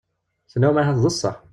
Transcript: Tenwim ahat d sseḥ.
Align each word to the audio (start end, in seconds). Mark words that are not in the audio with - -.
Tenwim 0.51 0.77
ahat 0.81 0.97
d 1.03 1.05
sseḥ. 1.13 1.35